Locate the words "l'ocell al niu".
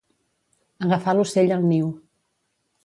1.19-1.95